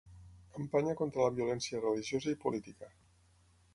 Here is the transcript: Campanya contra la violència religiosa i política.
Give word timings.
Campanya 0.55 0.95
contra 1.01 1.27
la 1.27 1.35
violència 1.39 1.83
religiosa 1.85 2.35
i 2.37 2.41
política. 2.47 2.91